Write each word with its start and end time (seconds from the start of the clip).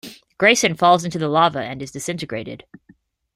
Grayson 0.39 0.73
falls 0.73 1.05
into 1.05 1.19
the 1.19 1.27
lava 1.27 1.59
and 1.61 1.79
is 1.79 1.91
disintegrated. 1.91 2.65